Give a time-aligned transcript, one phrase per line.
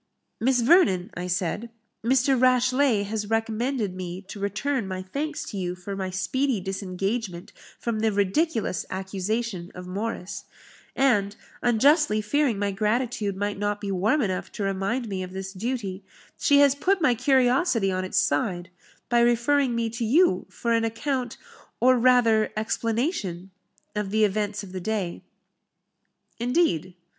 [0.39, 1.69] "Miss Vernon," I said,
[2.03, 2.33] "Mr.
[2.33, 7.99] Rashleigh, has recommended me to return my thanks to you for my speedy disengagement from
[7.99, 10.45] the ridiculous accusation of Morris;
[10.95, 15.53] and, unjustly fearing my gratitude might not be warm enough to remind me of this
[15.53, 16.03] duty,
[16.35, 18.71] she has put my curiosity on its side,
[19.07, 21.37] by referring me to you for an account,
[21.79, 23.51] or rather explanation,
[23.95, 25.21] of the events of the day."
[26.39, 26.95] "Indeed?"